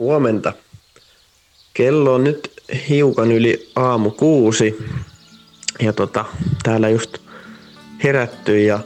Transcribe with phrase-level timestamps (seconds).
[0.00, 0.52] Huomenta.
[1.74, 2.52] Kello on nyt
[2.88, 4.78] hiukan yli aamu kuusi
[5.80, 6.24] ja tota,
[6.62, 7.18] täällä just
[8.04, 8.78] herätty ja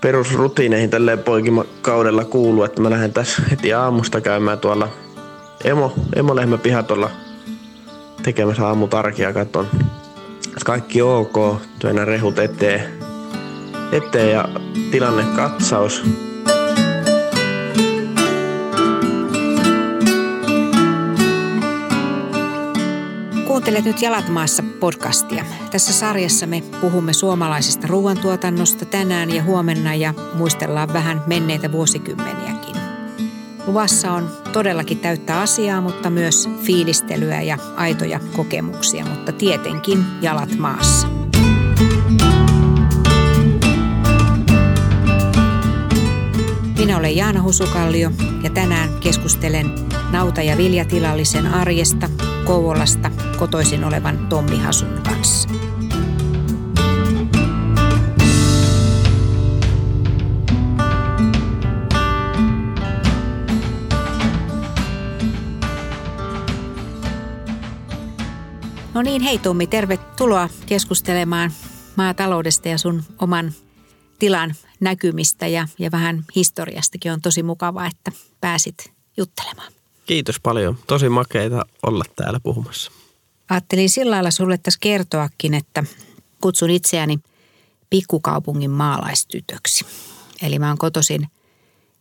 [0.00, 4.88] perusrutiineihin tälleen poikimakaudella kuuluu, että mä lähden tässä heti aamusta käymään tuolla
[5.64, 7.10] emo, emolehmä pihatolla
[8.22, 9.68] tekemässä aamutarkia, katon
[10.64, 11.34] kaikki ok,
[11.78, 12.82] työnnä rehut eteen,
[13.92, 14.48] eteen ja
[14.90, 16.23] tilanne katsaus.
[23.64, 25.44] Kuuntelet nyt Jalat maassa podcastia.
[25.70, 32.76] Tässä sarjassa me puhumme suomalaisesta ruoantuotannosta tänään ja huomenna ja muistellaan vähän menneitä vuosikymmeniäkin.
[33.66, 41.06] Luvassa on todellakin täyttä asiaa, mutta myös fiilistelyä ja aitoja kokemuksia, mutta tietenkin jalat maassa.
[46.78, 48.10] Minä olen Jaana Husukallio
[48.42, 52.08] ja tänään keskustelen nauta- ja viljatilallisen arjesta
[52.44, 55.48] Kouvolasta kotoisin olevan Tommi Hasun kanssa.
[68.94, 71.50] No niin, hei Tommi, tervetuloa keskustelemaan
[71.96, 73.52] maataloudesta ja sun oman
[74.18, 77.12] tilan näkymistä ja, ja vähän historiastakin.
[77.12, 79.83] On tosi mukavaa, että pääsit juttelemaan.
[80.06, 80.78] Kiitos paljon.
[80.86, 82.92] Tosi makeita olla täällä puhumassa.
[83.50, 85.84] Ajattelin sillä lailla sulle tässä kertoakin, että
[86.40, 87.18] kutsun itseäni
[87.90, 89.86] pikkukaupungin maalaistytöksi.
[90.42, 91.28] Eli mä oon kotoisin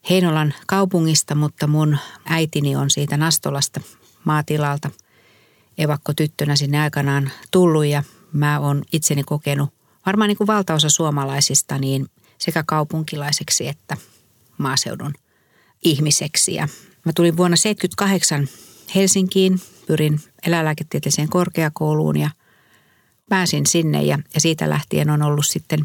[0.09, 3.81] Heinolan kaupungista, mutta mun äitini on siitä Nastolasta
[4.23, 4.89] maatilalta
[5.77, 9.69] evakko tyttönä sinne aikanaan tullut ja mä oon itseni kokenut
[10.05, 12.07] varmaan niin kuin valtaosa suomalaisista niin
[12.37, 13.97] sekä kaupunkilaiseksi että
[14.57, 15.13] maaseudun
[15.83, 16.53] ihmiseksi.
[16.53, 16.67] Ja
[17.05, 18.47] mä tulin vuonna 1978
[18.95, 22.29] Helsinkiin, pyrin eläinlääketieteelliseen korkeakouluun ja
[23.29, 25.79] pääsin sinne ja, ja siitä lähtien on ollut sitten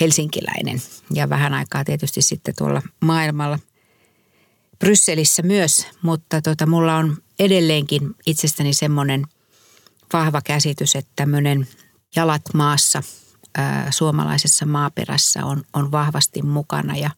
[0.00, 0.82] helsinkiläinen.
[1.14, 3.58] Ja vähän aikaa tietysti sitten tuolla maailmalla
[4.78, 9.24] Brysselissä myös, mutta tota, mulla on edelleenkin itsestäni semmoinen
[10.12, 11.68] vahva käsitys, että tämmöinen
[12.16, 13.02] jalat maassa
[13.56, 17.10] ää, suomalaisessa maaperässä on, on vahvasti mukana ja,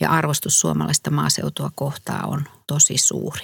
[0.00, 3.42] ja arvostus suomalaista maaseutua kohtaa on tosi suuri.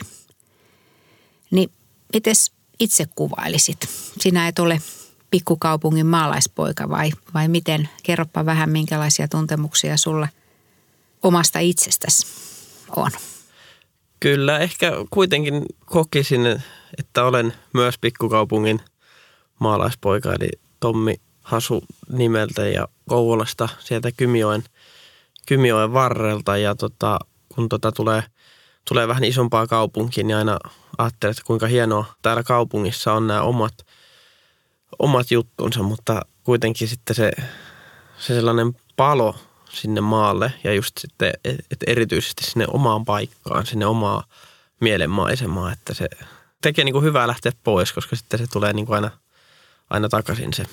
[1.50, 1.70] Niin
[2.14, 3.88] mites itse kuvailisit?
[4.20, 4.82] Sinä et ole
[5.30, 7.88] pikkukaupungin maalaispoika vai, vai miten?
[8.02, 10.28] Kerropa vähän, minkälaisia tuntemuksia sulla
[11.22, 12.26] omasta itsestäsi
[12.96, 13.10] on.
[14.20, 16.62] Kyllä, ehkä kuitenkin kokisin,
[16.98, 18.80] että olen myös pikkukaupungin
[19.58, 20.48] maalaispoika, eli
[20.80, 24.64] Tommi Hasu nimeltä ja Kouvolasta sieltä Kymioen,
[25.46, 26.56] Kymioen varrelta.
[26.56, 27.18] Ja tota,
[27.54, 28.22] kun tota tulee,
[28.88, 30.58] tulee vähän isompaa kaupunkiin, niin aina
[30.98, 33.74] ajattelen, että kuinka hienoa täällä kaupungissa on nämä omat,
[34.98, 37.30] omat juttunsa, mutta kuitenkin sitten se,
[38.18, 39.36] se sellainen palo
[39.70, 44.24] sinne maalle ja just sitten, että erityisesti sinne omaan paikkaan, sinne omaa
[44.80, 46.08] mielenmaisemaa, että se
[46.62, 49.10] tekee niin kuin hyvää lähteä pois, koska sitten se tulee niin kuin aina,
[49.90, 50.64] aina takaisin se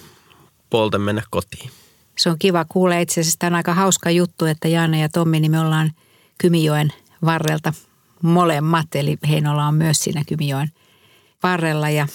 [0.69, 1.71] puolte mennä kotiin.
[2.19, 3.39] Se on kiva kuulla itse asiassa.
[3.39, 5.91] Tämä on aika hauska juttu, että Jaana ja Tommi, niin me ollaan
[6.37, 6.93] Kymijoen
[7.25, 7.73] varrelta
[8.21, 8.95] molemmat.
[8.95, 10.71] Eli Heinola on myös siinä Kymijoen
[11.43, 12.07] varrella ja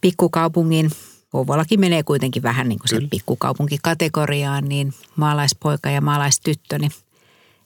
[0.00, 0.90] pikkukaupungin
[1.30, 6.92] Kouvolakin menee kuitenkin vähän niin kuin sen pikkukaupunkikategoriaan, niin maalaispoika ja maalaistyttö, niin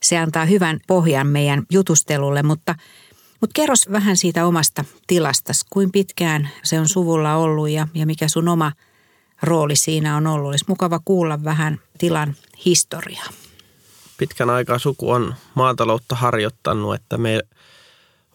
[0.02, 2.74] se antaa hyvän pohjan meidän jutustelulle, mutta,
[3.41, 5.66] mutta kerros vähän siitä omasta tilastasi.
[5.70, 8.72] Kuin pitkään se on suvulla ollut ja, ja mikä sun oma
[9.43, 10.49] rooli siinä on ollut?
[10.49, 13.27] Olisi mukava kuulla vähän tilan historiaa.
[14.17, 17.41] Pitkän aikaa suku on maataloutta harjoittanut, että me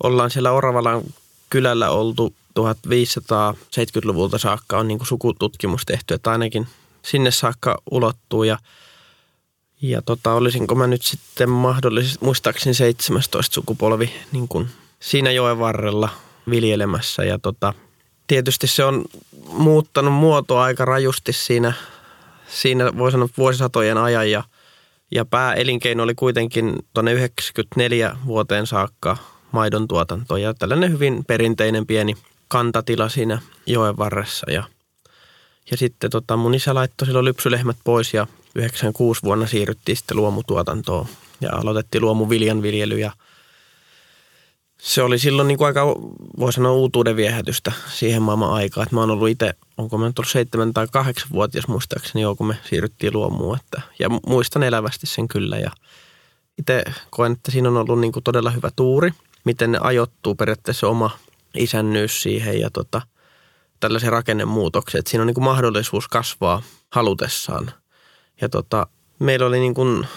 [0.04, 1.02] ollaan siellä Oravalan
[1.50, 6.68] kylällä oltu 1570-luvulta saakka on niin kuin sukututkimus tehty, että ainakin
[7.02, 8.58] sinne saakka ulottuu ja
[9.82, 14.68] ja tota, olisinko mä nyt sitten mahdollisesti, muistaakseni 17 sukupolvi niin kuin
[15.00, 16.10] siinä joen varrella
[16.50, 17.24] viljelemässä.
[17.24, 17.74] Ja tota,
[18.27, 19.06] tietysti se on
[19.48, 21.74] muuttanut muotoa aika rajusti siinä,
[22.48, 24.31] siinä voi sanoa vuosisatojen ajan.
[24.31, 24.44] Ja,
[25.12, 29.18] ja pääelinkeino oli kuitenkin tuonne 94 vuoteen saakka
[29.51, 32.18] maidon tuotanto ja tällainen hyvin perinteinen pieni
[32.48, 34.51] kantatila siinä joen varressa.
[34.51, 34.63] Ja,
[35.72, 41.07] ja sitten tota, mun isä laittoi silloin lypsylehmät pois ja 96 vuonna siirryttiin sitten luomutuotantoon
[41.42, 43.12] ja aloitettiin luomuviljan viljely ja
[44.86, 45.86] se oli silloin niin kuin aika,
[46.40, 48.84] voi sanoa, uutuuden viehätystä siihen maailman aikaan.
[48.84, 52.36] Että mä oon ollut itse, onko mä nyt ollut seitsemän tai kahdeksan vuotias muistaakseni joo,
[52.36, 53.58] kun me siirryttiin luomuun.
[53.58, 55.72] Että, ja muistan elävästi sen kyllä ja
[56.58, 59.12] itse koen, että siinä on ollut niin kuin todella hyvä tuuri–
[59.46, 61.18] miten ne ajoittuu periaatteessa oma
[61.54, 63.02] isännyys siihen ja tota,
[63.80, 65.00] tällaisia rakennemuutoksia.
[65.00, 67.72] Että siinä on niin kuin mahdollisuus kasvaa halutessaan.
[68.42, 68.88] Ja tota,
[69.20, 70.08] meillä oli niin kuin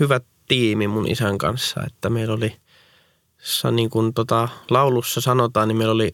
[0.00, 2.56] hyvä tiimi mun isän kanssa, että meillä oli,
[3.72, 6.12] niin kuin tota, laulussa sanotaan, niin meillä oli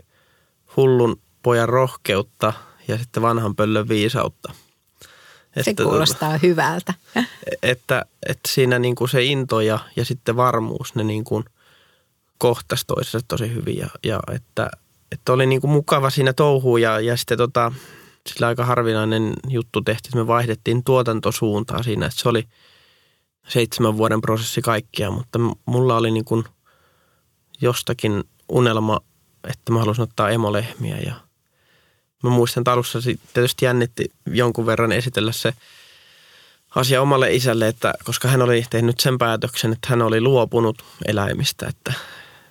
[0.77, 2.53] hullun pojan rohkeutta
[2.89, 4.53] ja sitten vanhan pöllön viisautta.
[5.61, 6.95] Se että, kuulostaa tota, hyvältä.
[7.63, 11.45] Että, että siinä niin kuin se into ja, ja sitten varmuus, ne niin kuin
[12.39, 13.79] kohtasi toisessa tosi hyvin.
[13.79, 14.71] Ja, ja että,
[15.13, 17.73] että oli niin kuin mukava siinä touhuun ja, ja sitten tota,
[18.27, 22.07] sillä aika harvinainen juttu tehtiin, että me vaihdettiin tuotantosuuntaa siinä.
[22.07, 22.49] Että se oli
[23.49, 26.45] seitsemän vuoden prosessi kaikkia, mutta mulla oli niin kuin
[27.61, 29.01] jostakin unelma,
[29.45, 31.15] että mä halusin ottaa emolehmiä ja–
[32.23, 32.99] Mä muistan, että alussa
[33.35, 35.53] tietysti jännitti jonkun verran esitellä se
[36.75, 41.67] asia omalle isälle, että koska hän oli tehnyt sen päätöksen, että hän oli luopunut eläimistä.
[41.69, 41.93] Että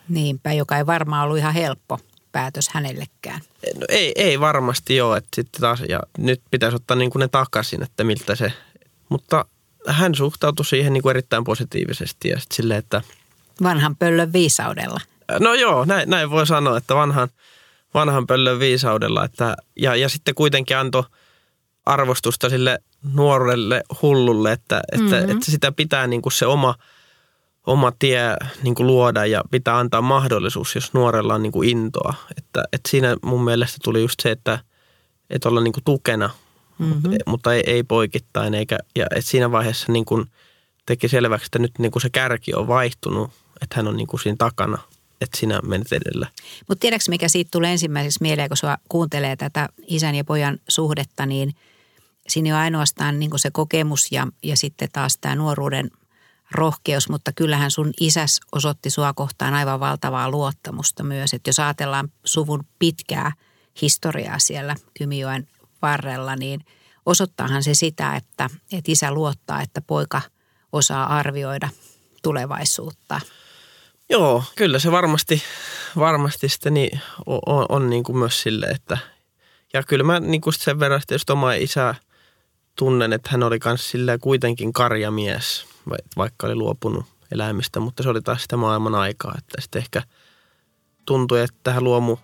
[0.10, 2.00] Niinpä, joka ei varmaan ollut ihan helppo
[2.32, 3.42] päätös hänellekään.
[3.76, 7.28] No ei, ei varmasti joo, että sitten taas, ja nyt pitäisi ottaa niin kuin ne
[7.28, 8.54] takaisin, että miltä se,
[9.10, 9.46] mutta
[9.88, 13.02] hän suhtautui siihen niin kuin erittäin positiivisesti ja sitten silleen, että...
[13.64, 15.00] Vanhan pöllön viisaudella.
[15.40, 17.28] No joo, näin, näin voi sanoa, että vanhan,
[17.94, 19.26] vanhan pöllön viisaudella.
[19.26, 21.04] Että, ja, ja sitten kuitenkin antoi
[21.86, 22.80] arvostusta sille
[23.14, 25.32] nuorelle hullulle, että, että, mm-hmm.
[25.32, 26.76] että sitä pitää niin kuin se oma,
[27.68, 32.14] oma tie niin kuin luoda ja pitää antaa mahdollisuus, jos nuorella on niin kuin intoa.
[32.38, 34.60] Että, että siinä mun mielestä tuli just se, että,
[35.30, 36.30] että olla niin kuin tukena,
[36.80, 37.14] mm-hmm.
[37.26, 38.54] mutta ei, ei poikittain.
[38.54, 40.26] Eikä, ja että siinä vaiheessa niin kuin
[40.86, 44.20] teki selväksi, että nyt niin kuin se kärki on vaihtunut, että hän on niin kuin
[44.20, 44.78] siinä takana–
[45.22, 46.28] että sinä menet edellä.
[46.68, 51.26] Mutta tiedätkö, mikä siitä tulee ensimmäiseksi mieleen, kun sua kuuntelee tätä isän ja pojan suhdetta,
[51.26, 51.56] niin
[52.28, 55.92] siinä on ainoastaan niin se kokemus ja, ja sitten taas tämä nuoruuden
[56.52, 61.34] rohkeus, mutta kyllähän sun isäs osoitti sua kohtaan aivan valtavaa luottamusta myös.
[61.34, 63.32] Että jos ajatellaan suvun pitkää
[63.82, 65.48] historiaa siellä Kymijoen
[65.82, 66.66] varrella, niin
[67.06, 70.22] osoittaahan se sitä, että, että isä luottaa, että poika
[70.72, 71.70] osaa arvioida
[72.24, 73.22] tulevaisuutta–
[74.10, 75.44] Joo, kyllä se varmasti,
[75.96, 78.98] varmasti sitten niin on, on niin kuin myös sille, että
[79.74, 81.96] ja kyllä mä niin kuin sen verran että jos oma isä
[82.76, 83.92] tunnen, että hän oli myös
[84.22, 85.66] kuitenkin karjamies,
[86.18, 90.02] vaikka oli luopunut eläimistä, mutta se oli taas sitä maailman aikaa, että sitten ehkä
[91.06, 92.18] tuntui, että tähän luomu,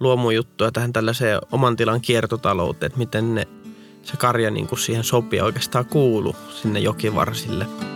[0.00, 3.48] luomujuttuja tähän tällaiseen oman tilan kiertotalouteen, että miten ne,
[4.02, 7.95] se karja niin kuin siihen sopii oikeastaan kuulu sinne jokivarsille.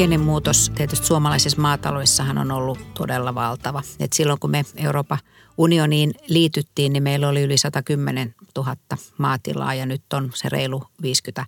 [0.00, 3.82] Rakennemuutos tietysti suomalaisessa maataloudessahan on ollut todella valtava.
[3.98, 5.18] Et silloin kun me Euroopan
[5.58, 8.76] unioniin liityttiin, niin meillä oli yli 110 000
[9.18, 11.46] maatilaa ja nyt on se reilu 50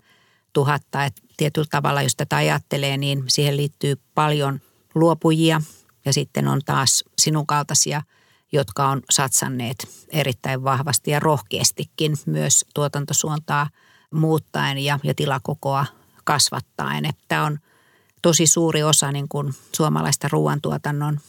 [0.57, 0.79] 000.
[1.07, 4.61] Et tietyllä tavalla, jos tätä ajattelee, niin siihen liittyy paljon
[4.95, 5.63] luopujia
[6.05, 8.03] ja sitten on taas sinun kaltaisia,
[8.53, 13.69] jotka on satsanneet erittäin vahvasti ja rohkeastikin myös tuotantosuuntaa
[14.11, 15.87] muuttaen ja, ja tilakokoa
[16.25, 17.05] kasvattaen.
[17.05, 17.59] Että on–
[18.23, 21.21] tosi suuri osa niin kuin suomalaista ruoantuotannon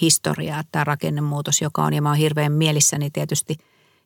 [0.00, 1.94] historiaa, tämä rakennemuutos, joka on.
[1.94, 3.56] Ja mä oon hirveän mielissäni tietysti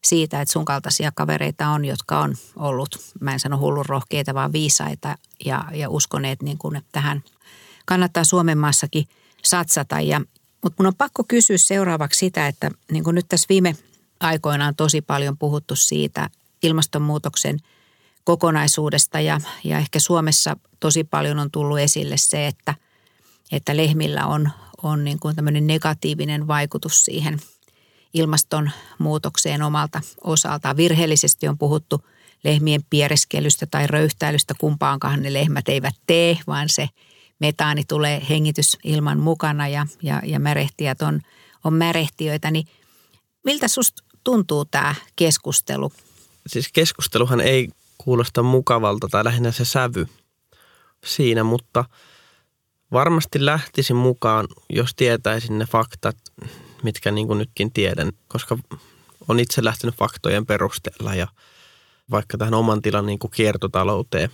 [0.05, 4.53] siitä, että sun kaltaisia kavereita on, jotka on ollut, mä en sano hullun rohkeita, vaan
[4.53, 7.23] viisaita ja, ja uskoneet, niin kuin, että tähän
[7.87, 9.09] kannattaa Suomen maassakin
[9.45, 10.01] satsata.
[10.01, 10.21] Ja,
[10.63, 13.77] mutta mun on pakko kysyä seuraavaksi sitä, että niin kuin nyt tässä viime
[14.21, 16.31] aikoina on tosi paljon puhuttu siitä
[16.63, 17.59] ilmastonmuutoksen–
[18.25, 22.75] kokonaisuudesta ja, ja ehkä Suomessa tosi paljon on tullut esille se, että,
[23.53, 24.51] että lehmillä on,
[24.83, 27.41] on niin kuin tämmöinen negatiivinen vaikutus siihen
[28.15, 30.77] ilmastonmuutokseen omalta osaltaan.
[30.77, 32.07] Virheellisesti on puhuttu
[32.45, 36.89] lehmien piereskelystä tai röyhtäilystä, kumpaankaan ne lehmät eivät tee, vaan se
[37.39, 41.21] metaani tulee hengitysilman mukana ja, ja, ja märehtijät on,
[41.65, 42.51] on märehtiöitä.
[42.51, 42.67] Niin
[43.45, 45.93] miltä susta tuntuu tämä keskustelu?
[46.47, 47.69] Siis keskusteluhan ei
[47.99, 50.07] kuulosta mukavalta tai lähinnä se sävy
[51.05, 51.85] siinä, mutta
[52.93, 56.17] varmasti lähtisin mukaan, jos tietäisin ne faktat,
[56.83, 58.59] mitkä niin kuin nytkin tiedän, koska
[59.29, 61.29] on itse lähtenyt faktojen perusteella ja
[62.11, 64.31] vaikka tähän oman tilan niin kuin kiertotalouteen,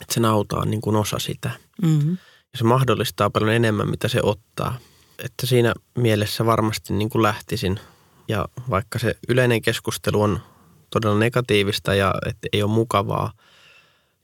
[0.00, 1.50] että se nauta on niin kuin osa sitä.
[1.82, 2.10] Mm-hmm.
[2.52, 4.78] Ja se mahdollistaa paljon enemmän, mitä se ottaa.
[5.18, 7.80] Että siinä mielessä varmasti niin kuin lähtisin.
[8.28, 10.40] Ja vaikka se yleinen keskustelu on
[10.90, 13.32] todella negatiivista ja että ei ole mukavaa.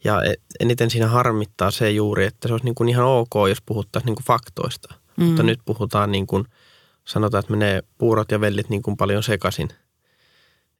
[0.04, 0.21] Ja
[0.61, 4.16] eniten siinä harmittaa se juuri, että se olisi niin kuin ihan ok, jos puhuttaisiin niin
[4.16, 4.94] kuin faktoista.
[5.16, 5.25] Mm.
[5.25, 6.44] Mutta nyt puhutaan niin kuin
[7.04, 9.68] sanotaan, että menee puurot ja vellit niin kuin paljon sekaisin.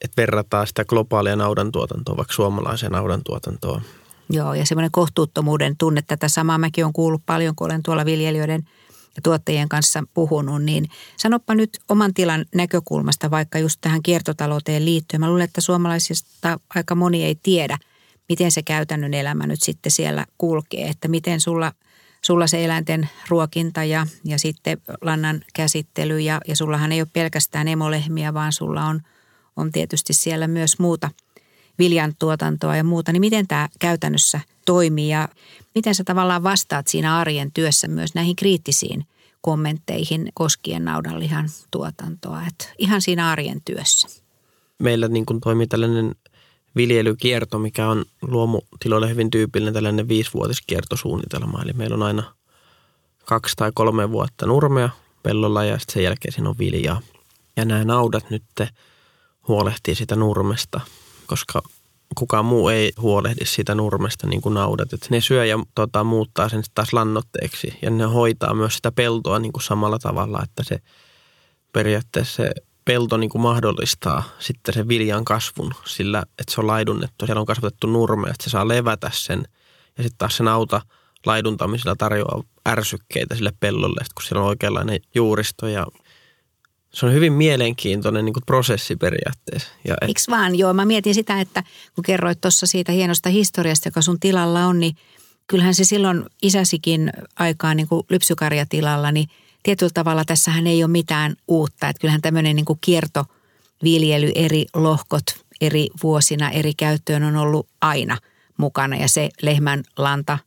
[0.00, 3.82] Että verrataan sitä globaalia naudantuotantoa vaikka suomalaiseen naudantuotantoon.
[4.30, 8.68] Joo, ja semmoinen kohtuuttomuuden tunne, tätä samaa mäkin on kuullut paljon, kun olen tuolla viljelijöiden
[9.16, 15.21] ja tuottajien kanssa puhunut, niin sanoppa nyt oman tilan näkökulmasta vaikka just tähän kiertotalouteen liittyen.
[15.21, 17.78] Mä luulen, että suomalaisista aika moni ei tiedä,
[18.28, 21.73] miten se käytännön elämä nyt sitten siellä kulkee, että miten sulla–
[22.25, 27.68] sulla se eläinten ruokinta ja, ja sitten lannan käsittely ja, ja sullahan ei ole pelkästään
[27.68, 29.00] emolehmiä, vaan sulla on,
[29.56, 31.11] on tietysti siellä myös muuta
[31.78, 33.12] viljan tuotantoa ja muuta.
[33.12, 35.28] Niin miten tämä käytännössä toimii ja
[35.75, 39.06] miten sä tavallaan vastaat siinä arjen työssä myös näihin kriittisiin
[39.40, 44.09] kommentteihin koskien naudanlihan tuotantoa, että ihan siinä arjen työssä.
[44.78, 46.14] Meillä niin kuin toimii tällainen
[46.76, 51.62] viljelykierto, mikä on luomutiloille hyvin tyypillinen tällainen viisivuotiskiertosuunnitelma.
[51.62, 52.35] Eli meillä on aina
[53.25, 54.90] kaksi tai kolme vuotta nurmea
[55.23, 57.00] pellolla ja sitten sen jälkeen siinä on viljaa.
[57.56, 58.44] Ja nämä naudat nyt
[59.49, 60.80] huolehtii sitä nurmesta,
[61.26, 61.62] koska
[62.18, 64.92] kukaan muu ei huolehdi sitä nurmesta niin kuin naudat.
[64.92, 69.38] Et ne syö ja tota, muuttaa sen taas lannotteeksi ja ne hoitaa myös sitä peltoa
[69.38, 70.78] niin kuin samalla tavalla, että se
[71.73, 72.50] periaatteessa se
[72.84, 77.26] pelto niin kuin mahdollistaa sitten sen viljan kasvun sillä, että se on laidunnettu.
[77.26, 79.44] Siellä on kasvatettu nurme, että se saa levätä sen.
[79.99, 80.80] Ja sitten taas se nauta
[81.26, 85.87] laiduntamisella tarjoaa ärsykkeitä sille pellolle, kun siellä on oikeanlainen juuristo ja
[86.94, 89.68] se on hyvin mielenkiintoinen niin kuin prosessi periaatteessa.
[89.84, 90.08] Ja et...
[90.08, 90.58] Miks vaan?
[90.58, 91.62] Joo, mä mietin sitä, että
[91.94, 94.96] kun kerroit tuossa siitä hienosta historiasta, joka sun tilalla on, niin
[95.46, 99.28] kyllähän se silloin isäsikin aikaan niin kuin lypsykarjatilalla, niin–
[99.64, 101.88] tietyllä tavalla tässähän ei ole mitään uutta.
[101.88, 105.24] Että kyllähän tämmöinen niin kuin kiertoviljely, eri lohkot
[105.60, 108.18] eri vuosina eri käyttöön on ollut aina
[108.56, 108.96] mukana.
[108.96, 110.38] Ja se lehmän lanta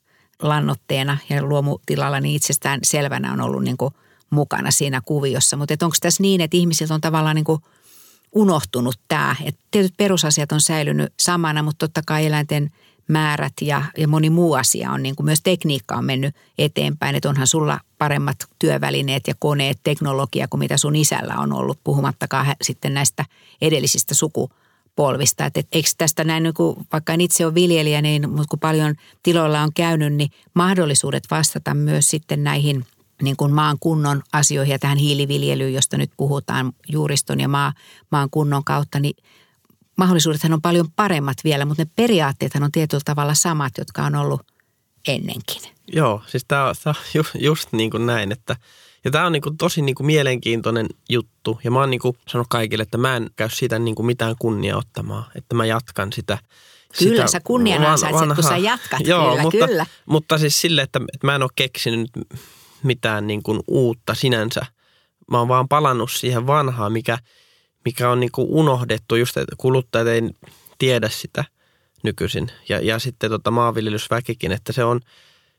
[0.42, 3.94] lannotteena ja luomutilalla niin itsestään selvänä on ollut niin kuin
[4.30, 5.58] mukana siinä kuviossa.
[5.58, 7.62] Mutta onko tässä niin, että ihmisiltä on tavallaan niin kuin
[8.32, 12.72] unohtunut tämä, että tietyt perusasiat on säilynyt samana, mutta totta kai eläinten–
[13.08, 17.16] määrät ja, ja moni muu asia on niin kuin myös tekniikka on mennyt eteenpäin.
[17.16, 22.56] Että onhan sulla paremmat työvälineet ja koneet, teknologia kuin mitä sun isällä on ollut, puhumattakaan
[22.62, 23.26] sitten näistä
[23.62, 25.46] edellisistä sukupolvista.
[25.46, 28.60] Että et, eikö tästä näin, niin kuin, vaikka en itse ole viljelijä, niin mutta kun
[28.60, 32.86] paljon tiloilla on käynyt, niin mahdollisuudet vastata myös sitten näihin
[33.22, 37.74] niin kuin maan kunnon asioihin ja tähän hiiliviljelyyn, josta nyt puhutaan juuriston ja maa,
[38.12, 39.16] maan kunnon kautta, niin
[39.98, 44.42] mahdollisuudethan on paljon paremmat vielä, mutta ne periaatteethan on tietyllä tavalla samat, jotka on ollut
[45.08, 45.62] ennenkin.
[45.94, 48.56] Joo, siis tämä on, tää on just, just niin kuin näin, että
[49.04, 51.60] ja tämä on niin kuin tosi niin kuin mielenkiintoinen juttu.
[51.64, 54.36] Ja mä oon niin kuin sanonut kaikille, että mä en käy siitä niin kuin mitään
[54.40, 56.38] kunnia ottamaan, että mä jatkan sitä.
[57.00, 59.00] Kyllä sitä sä kunnian ansaitset, kun sä jatkat.
[59.08, 59.86] Joo, kyllä, mutta, kyllä.
[60.06, 62.12] mutta siis sille, että, että mä en ole keksinyt
[62.84, 64.66] mitään niin kuin uutta sinänsä.
[65.32, 67.18] Mä oon vaan palannut siihen vanhaan, mikä–
[67.88, 70.22] mikä on niin kuin unohdettu, just että kuluttajat ei
[70.78, 71.46] tiedä sitä
[72.04, 72.52] nykyisin.
[72.70, 75.00] Ja, ja sitten tota maanviljelysväkikin, että se on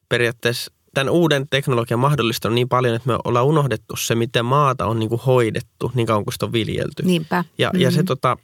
[0.08, 4.98] periaatteessa tämän uuden teknologian mahdollistanut niin paljon, että me ollaan unohdettu se, miten maata on
[4.98, 7.02] niin kuin hoidettu niin kauan kuin sitä on viljelty.
[7.02, 7.44] Niinpä.
[7.58, 7.80] Ja, mm-hmm.
[7.80, 8.36] ja se tota,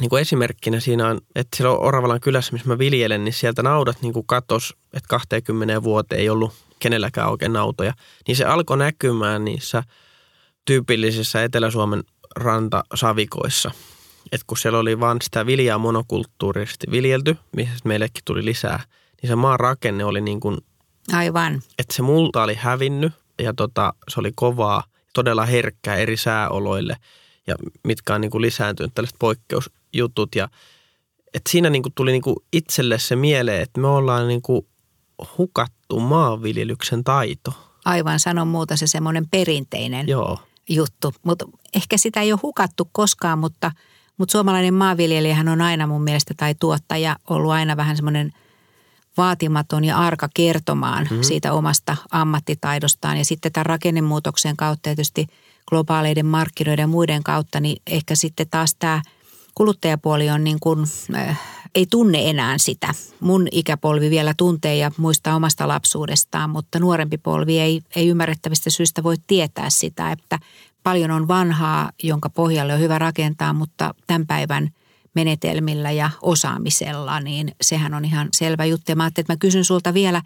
[0.00, 4.02] niin kuin esimerkkinä siinä on, että siellä Oravalan kylässä, missä mä viljelen, niin sieltä naudat
[4.02, 7.92] niin kuin katos, että 20 vuoteen ei ollut kenelläkään oikein nautoja.
[8.28, 9.82] Niin se alkoi näkymään niissä
[10.64, 12.02] tyypillisissä Etelä-Suomen
[12.36, 13.70] rantasavikoissa.
[14.32, 18.80] Et kun siellä oli vain sitä viljaa monokulttuurisesti viljelty, missä meillekin tuli lisää,
[19.22, 20.58] niin se maan rakenne oli niin kuin...
[21.12, 21.62] Aivan.
[21.78, 24.84] Että se multa oli hävinnyt ja tota, se oli kovaa,
[25.14, 26.96] todella herkkää eri sääoloille
[27.46, 30.34] ja mitkä on niin kuin lisääntynyt tällaiset poikkeusjutut.
[30.34, 30.48] Ja,
[31.34, 34.66] et siinä niin kuin tuli niin kuin itselle se mieleen, että me ollaan niin kuin
[35.38, 37.52] hukattu maanviljelyksen taito.
[37.84, 40.38] Aivan, sanon muuta se semmoinen perinteinen Joo
[40.70, 41.14] juttu.
[41.22, 43.72] Mutta ehkä sitä ei ole hukattu koskaan, mutta,
[44.16, 48.32] mutta suomalainen maanviljelijähän on aina mun mielestä tai tuottaja ollut aina vähän semmoinen
[49.16, 51.22] vaatimaton ja arka kertomaan mm-hmm.
[51.22, 53.16] siitä omasta ammattitaidostaan.
[53.16, 55.26] Ja sitten tämän rakennemuutoksen kautta tietysti
[55.68, 59.02] globaaleiden markkinoiden ja muiden kautta, niin ehkä sitten taas tämä
[59.54, 60.84] kuluttajapuoli on niin kuin,
[61.14, 61.40] äh,
[61.74, 62.94] ei tunne enää sitä.
[63.20, 69.02] Mun ikäpolvi vielä tuntee ja muistaa omasta lapsuudestaan, mutta nuorempi polvi ei, ei ymmärrettävistä syistä
[69.02, 70.38] voi tietää sitä, että
[70.82, 74.70] paljon on vanhaa, jonka pohjalle on hyvä rakentaa, mutta tämän päivän
[75.14, 78.92] menetelmillä ja osaamisella, niin sehän on ihan selvä juttu.
[78.92, 80.22] Ja mä että mä kysyn sulta vielä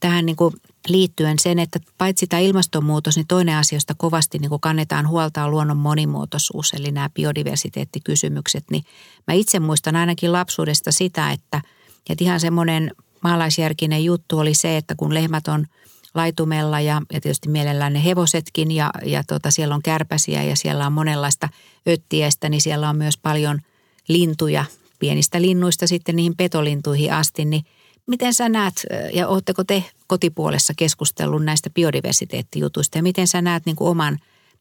[0.00, 0.54] tähän niin kuin
[0.88, 5.44] liittyen sen, että paitsi tämä ilmastonmuutos, niin toinen asia, josta kovasti niin kuin kannetaan huolta
[5.44, 8.64] on luonnon monimuotoisuus, eli nämä biodiversiteettikysymykset.
[8.70, 8.84] Niin
[9.26, 11.62] mä itse muistan ainakin lapsuudesta sitä, että,
[12.10, 12.90] että ihan semmoinen
[13.22, 15.66] maalaisjärkinen juttu oli se, että kun lehmät on
[16.14, 20.86] laitumella ja, ja tietysti mielellään ne hevosetkin ja, ja tota, siellä on kärpäsiä ja siellä
[20.86, 21.48] on monenlaista
[21.88, 23.60] öttiestä, niin siellä on myös paljon
[24.08, 24.64] lintuja,
[24.98, 27.64] pienistä linnuista sitten niihin petolintuihin asti, niin
[28.10, 33.76] miten sä näet ja ootteko te kotipuolessa keskustellut näistä biodiversiteettijutuista ja miten sä näet niin
[33.76, 34.18] kuin oman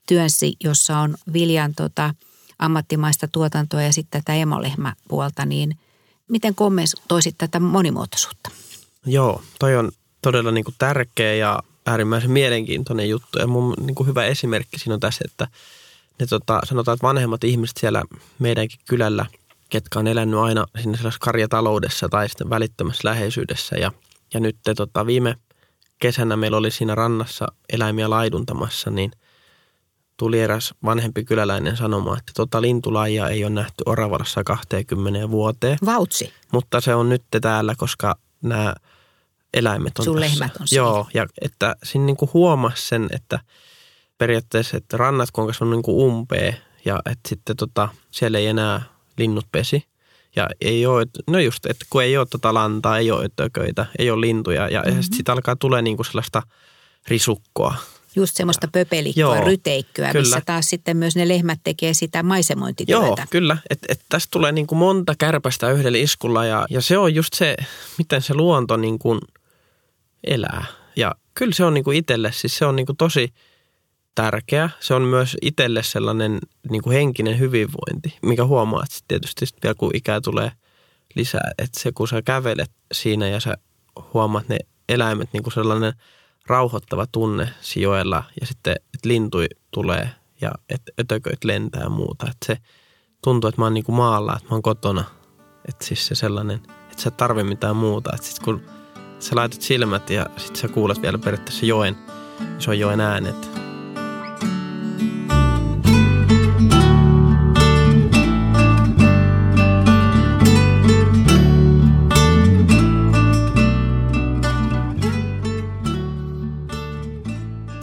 [0.08, 2.14] työnsi, jossa on viljan tota,
[2.60, 5.78] ammattimaista tuotantoa ja sitten tätä emolehmäpuolta, niin
[6.28, 8.50] miten kommentoisit tätä monimuotoisuutta?
[9.06, 9.92] Joo, toi on
[10.22, 13.40] todella niin kuin tärkeä ja äärimmäisen mielenkiintoinen juttu.
[13.40, 15.48] Ja mun niin kuin hyvä esimerkki siinä on tässä, että
[16.20, 18.04] ne tota, sanotaan, että vanhemmat ihmiset siellä
[18.40, 19.26] meidänkin kylällä,
[19.70, 23.76] ketkä on elänyt aina siinä sellaisessa karjataloudessa tai sitten välittömässä läheisyydessä.
[23.76, 23.92] Ja,
[24.34, 25.36] ja nyt te, tota, viime
[26.00, 29.12] kesänä meillä oli siinä rannassa eläimiä laiduntamassa, niin
[30.18, 35.78] tuli eräs vanhempi kyläläinen sanomaan, että tota lintulajia ei ole nähty Oravarassa 20 vuoteen.
[35.86, 36.34] Vautsi.
[36.52, 38.74] Mutta se on nyt täällä, koska nämä–
[39.54, 40.30] eläimet on Sun tässä.
[40.30, 40.82] lehmät on siinä.
[40.82, 43.40] Joo, ja että siinä niin kuin huomasi sen, että
[44.18, 48.48] periaatteessa, että rannat kun on kasvanut niin kuin umpeen ja että sitten tota, siellä ei
[48.48, 48.82] enää
[49.20, 49.84] linnut pesi.
[50.36, 54.12] Ja ei ole, no just, että kun ei ole tota lantaa, ei ole ötököitä, ei
[54.12, 55.02] ole lintuja ja mm-hmm.
[55.02, 56.42] sitten alkaa tulee niin kuin sellaista
[57.08, 57.76] risukkoa.
[58.16, 60.22] Just semmoista pöpelikkoa, Joo, ryteikköä, kyllä.
[60.22, 63.06] missä taas sitten myös ne lehmät tekee sitä maisemointityötä.
[63.06, 63.58] Joo, kyllä.
[63.70, 67.34] Että et tästä tulee niin kuin monta kärpästä yhdellä iskulla ja, ja se on just
[67.34, 67.56] se,
[67.98, 69.20] miten se luonto niin kuin
[70.24, 70.66] elää.
[70.96, 73.34] Ja kyllä se on niin kuin itselle, siis se on niin kuin tosi
[74.22, 74.70] tärkeä.
[74.80, 79.58] Se on myös itselle sellainen niin kuin henkinen hyvinvointi, mikä huomaa, että sit tietysti sit
[79.64, 80.52] vielä kun ikää tulee
[81.16, 83.58] lisää, että se kun sä kävelet siinä ja sä
[84.14, 84.58] huomaat ne
[84.90, 85.94] eläimet niin kuin sellainen
[86.48, 90.10] rauhoittava tunne sijoilla ja sitten, että lintui tulee
[90.42, 92.26] ja että ötököit lentää ja muuta.
[92.32, 92.58] Että se
[93.24, 95.04] tuntuu, että mä oon niin kuin maalla, että mä oon kotona.
[95.68, 96.60] Että siis se sellainen,
[96.92, 98.12] että sä et tarvi mitään muuta.
[98.14, 98.62] Että sit kun
[99.20, 101.98] sä laitat silmät ja sitten sä kuulet vielä periaatteessa joen,
[102.60, 103.59] ison joen äänet.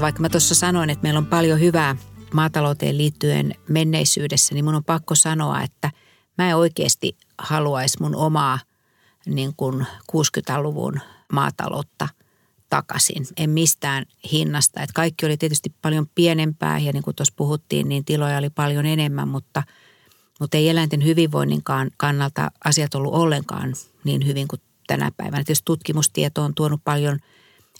[0.06, 1.96] Vaikka mä tuossa sanoin, että meillä on paljon hyvää
[2.34, 5.90] maatalouteen liittyen menneisyydessä, niin mun on pakko sanoa, että
[6.38, 8.58] mä en oikeasti haluaisi mun omaa
[9.26, 11.00] niin kuin 60-luvun
[11.32, 12.08] maataloutta
[12.70, 13.26] takaisin.
[13.36, 14.82] En mistään hinnasta.
[14.82, 18.86] Että kaikki oli tietysti paljon pienempää ja niin kuin tuossa puhuttiin, niin tiloja oli paljon
[18.86, 19.62] enemmän, mutta,
[20.40, 25.44] mutta ei eläinten hyvinvoinninkaan kannalta asiat ollut ollenkaan niin hyvin kuin tänä päivänä.
[25.44, 27.18] Tietysti tutkimustieto on tuonut paljon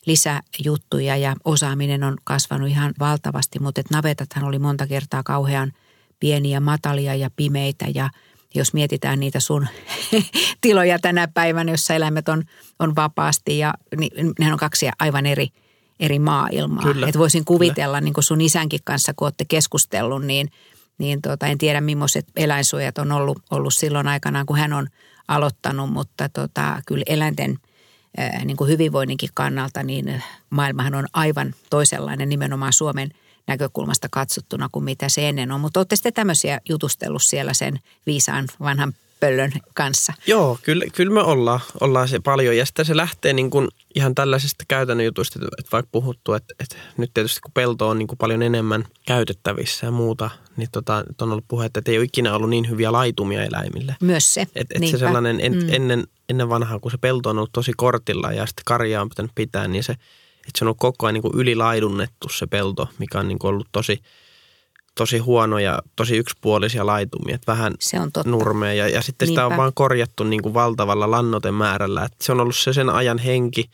[0.06, 5.72] lisäjuttuja ja osaaminen on kasvanut ihan valtavasti, mutta että navetathan oli monta kertaa kauhean
[6.20, 8.10] pieniä, matalia ja pimeitä ja–
[8.56, 9.66] jos mietitään niitä sun
[10.60, 12.42] tiloja tänä päivänä, jossa eläimet on,
[12.78, 15.48] on vapaasti ja niin, nehän on kaksi aivan eri,
[16.00, 16.82] eri maailmaa.
[16.82, 20.50] Kyllä, Et voisin kuvitella, niin kuin sun isänkin kanssa, kun olette keskustellut, niin,
[20.98, 24.86] niin tota, en tiedä millaiset eläinsuojat on ollut, ollut silloin aikanaan, kun hän on
[25.28, 27.58] aloittanut, mutta tota, kyllä eläinten
[28.44, 33.10] niin kuin hyvinvoinninkin kannalta, niin maailmahan on aivan toisenlainen nimenomaan Suomen–
[33.46, 35.60] näkökulmasta katsottuna kuin mitä se ennen on.
[35.60, 40.12] Mutta olette sitten tämmöisiä jutustellut siellä sen viisaan vanhan pöllön kanssa.
[40.26, 42.56] Joo, kyllä, kyllä me ollaan, ollaan se paljon.
[42.56, 46.76] Ja sitten se lähtee niin kuin ihan tällaisista käytännön jutuista, että vaikka puhuttu, että, että
[46.96, 51.32] nyt tietysti kun pelto on niin kuin paljon enemmän käytettävissä ja muuta, niin tota, on
[51.32, 53.96] ollut puhetta, että ei ole ikinä ollut niin hyviä laitumia eläimille.
[54.00, 55.68] Myös se, Et, et se sellainen, en, mm.
[55.72, 59.32] ennen, ennen vanhaa, kun se pelto on ollut tosi kortilla ja sitten karjaa on pitänyt
[59.34, 59.94] pitää, niin se–
[60.48, 63.48] että se on ollut koko ajan niin kuin ylilaidunnettu se pelto, mikä on niin kuin
[63.48, 64.02] ollut tosi,
[64.96, 67.34] tosi huono ja tosi yksipuolisia laitumia.
[67.34, 68.30] Että vähän se on totta.
[68.30, 69.40] nurmea ja, ja sitten Niinpä.
[69.40, 72.04] sitä on vaan korjattu niin kuin valtavalla lannotemäärällä.
[72.04, 73.70] Että se on ollut se sen ajan henki.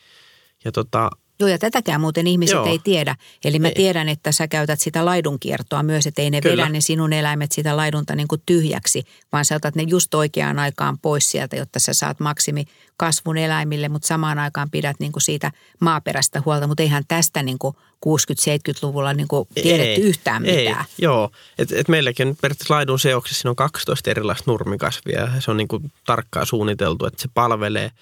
[0.65, 1.11] Ja tota,
[1.43, 2.67] Joo, ja tätäkään muuten ihmiset Joo.
[2.67, 3.17] ei tiedä.
[3.45, 3.75] Eli mä ei.
[3.75, 6.63] tiedän, että sä käytät sitä laidunkiertoa myös, että ei ne Kyllä.
[6.63, 10.59] vedä ne sinun eläimet sitä laidunta niin kuin tyhjäksi, vaan sä otat ne just oikeaan
[10.59, 12.65] aikaan pois sieltä, jotta sä saat maksimi
[12.97, 16.67] kasvun eläimille, mutta samaan aikaan pidät niin kuin siitä maaperästä huolta.
[16.67, 17.75] Mutta eihän tästä niin kuin
[18.07, 20.85] 60-70-luvulla niin kuin tiedetty ei, yhtään ei, mitään.
[20.99, 25.69] Joo, et, et meilläkin periaatteessa laidun seoksessa on 12 erilaista nurmikasvia ja se on niin
[25.69, 27.91] kuin tarkkaan suunniteltu, että se palvelee–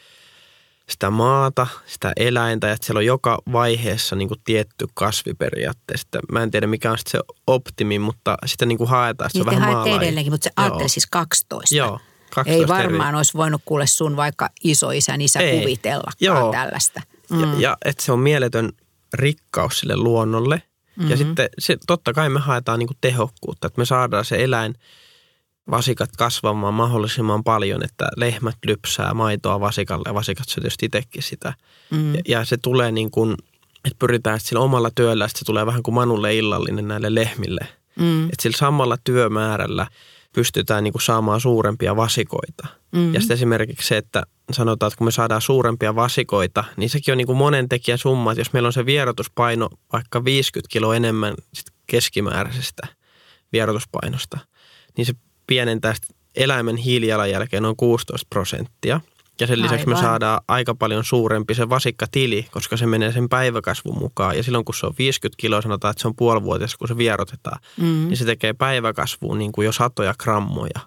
[0.90, 6.09] sitä maata, sitä eläintä, että siellä on joka vaiheessa niin kuin tietty kasviperiaatteessa.
[6.33, 9.31] Mä en tiedä mikä on se optimi, mutta sitä niin kuin haetaan.
[9.35, 11.74] Niin on vähän edelleenkin, mutta se ajatteli siis 12.
[11.74, 12.00] Joo.
[12.35, 13.16] 12 Ei varmaan eri.
[13.16, 15.59] olisi voinut kuule sun vaikka isoisän isä Ei.
[15.59, 16.53] kuvitellakaan Joo.
[16.53, 17.03] tällaista.
[17.31, 17.40] Mm.
[17.40, 18.72] Ja, ja että se on mieletön
[19.14, 20.62] rikkaus sille luonnolle.
[20.96, 21.11] Mm-hmm.
[21.11, 24.74] Ja sitten se, totta kai me haetaan niin kuin tehokkuutta, että me saadaan se eläin–
[25.70, 31.55] vasikat kasvamaan mahdollisimman paljon, että lehmät lypsää maitoa vasikalle ja vasikat syö tietysti itsekin sitä.
[31.90, 32.14] Mm.
[32.14, 33.37] Ja, ja se tulee niin kuin
[33.85, 37.66] että pyritään että sillä omalla työllä, että se tulee vähän kuin manulle illallinen näille lehmille.
[38.01, 38.25] Mm.
[38.25, 39.87] Että sillä samalla työmäärällä
[40.33, 42.68] pystytään niin kuin saamaan suurempia vasikoita.
[42.92, 43.14] Mm.
[43.14, 47.18] Ja sitten esimerkiksi se, että sanotaan, että kun me saadaan suurempia vasikoita, niin sekin on
[47.18, 51.35] niin kuin monen tekijä summa, että jos meillä on se vierotuspaino vaikka 50 kiloa enemmän
[51.55, 52.87] sit keskimääräisestä
[53.53, 54.38] vierotuspainosta,
[54.96, 55.12] niin se
[55.51, 55.95] pienentää
[56.37, 59.01] eläimen hiilijalanjälkeen noin 16 prosenttia.
[59.41, 60.03] Ja sen lisäksi Aivan.
[60.03, 64.37] me saadaan aika paljon suurempi se vasikkatili, koska se menee sen päiväkasvun mukaan.
[64.37, 67.61] Ja silloin kun se on 50 kiloa, sanotaan, että se on puolivuotias, kun se vierotetaan,
[67.77, 68.09] mm.
[68.09, 70.81] niin se tekee päiväkasvuun niin kuin jo satoja grammoja.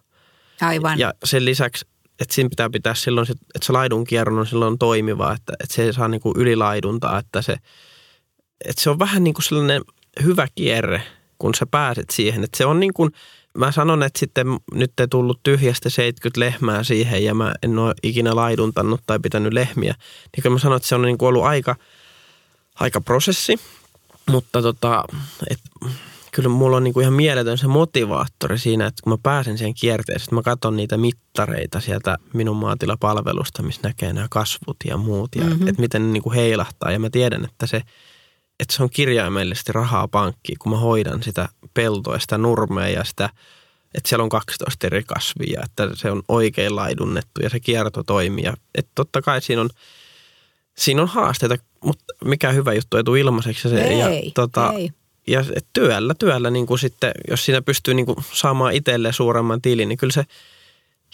[0.61, 0.99] Aivan.
[0.99, 1.85] Ja sen lisäksi,
[2.19, 5.83] että siinä pitää pitää silloin, että se laidun kierron on silloin toimiva, että, että se
[5.83, 7.57] ei saa niin kuin ylilaiduntaa, että se,
[8.65, 9.81] että se on vähän niin kuin sellainen
[10.23, 11.03] hyvä kierre,
[11.37, 12.43] kun sä pääset siihen.
[12.43, 13.11] Että se on niin kuin–
[13.57, 17.93] mä sanon, että sitten nyt ei tullut tyhjästä 70 lehmää siihen ja mä en ole
[18.03, 19.95] ikinä laiduntanut tai pitänyt lehmiä.
[20.35, 21.75] Niin kyllä mä sanon, että se on niin kuin ollut aika,
[22.75, 23.59] aika prosessi,
[24.29, 25.03] mutta tota,
[25.49, 25.59] et,
[26.31, 29.73] kyllä mulla on niin kuin ihan mieletön se motivaattori siinä, että kun mä pääsen siihen
[29.73, 35.35] kierteeseen, että mä katson niitä mittareita sieltä minun maatilapalvelusta, missä näkee nämä kasvut ja muut
[35.35, 35.67] ja mm-hmm.
[35.67, 37.81] että miten ne niin kuin heilahtaa ja mä tiedän, että se–
[38.63, 43.29] että se on kirjaimellisesti rahaa pankkiin, kun mä hoidan sitä peltoa, sitä nurmea ja sitä,
[43.95, 48.43] että siellä on 12 eri kasvia, että se on oikein laidunnettu ja se kierto toimii.
[48.43, 49.69] Ja, että totta kai siinä on,
[50.77, 53.69] siinä on haasteita, mutta mikä hyvä juttu ei tule ilmaiseksi.
[53.69, 54.91] Se, ei, ja, tota, ei.
[55.27, 59.89] ja työllä, työllä niin kuin sitten, jos siinä pystyy niin kuin saamaan itselleen suuremman tilin,
[59.89, 60.23] niin kyllä se,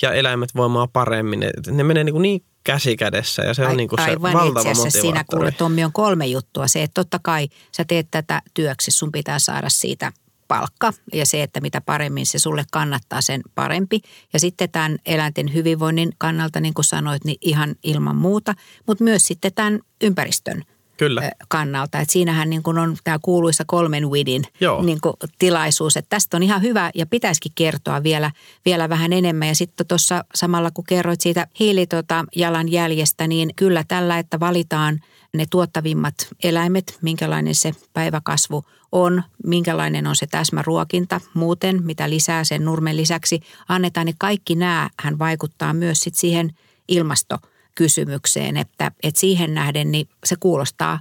[0.01, 1.39] ja eläimet voimaa paremmin.
[1.39, 4.33] Ne, ne menee niin, kuin niin käsi kädessä ja se on niin kuin se aivan
[4.33, 6.67] valtava itse siinä kuule Tommi on kolme juttua.
[6.67, 10.11] Se, että totta kai sä teet tätä työksi, sun pitää saada siitä
[10.47, 14.01] palkka ja se, että mitä paremmin se sulle kannattaa, sen parempi.
[14.33, 18.53] Ja sitten tämän eläinten hyvinvoinnin kannalta, niin kuin sanoit, niin ihan ilman muuta,
[18.87, 20.63] mutta myös sitten tämän ympäristön
[20.99, 21.31] Kyllä.
[21.47, 21.99] kannalta.
[21.99, 24.43] Et siinähän niin kun on tämä kuuluisa kolmen widin
[24.83, 24.99] niin
[25.39, 28.31] tilaisuus, että tästä on ihan hyvä ja pitäisikin kertoa vielä,
[28.65, 29.47] vielä vähän enemmän.
[29.47, 34.99] Ja sitten tuossa samalla kun kerroit siitä hiilijalanjäljestä, niin kyllä tällä, että valitaan
[35.33, 42.65] ne tuottavimmat eläimet, minkälainen se päiväkasvu on, minkälainen on se täsmäruokinta muuten, mitä lisää sen
[42.65, 46.49] nurmen lisäksi annetaan, niin kaikki nämä hän vaikuttaa myös sit siihen
[46.87, 47.37] ilmasto
[47.79, 50.99] kysymykseen, että, että siihen nähden niin se kuulostaa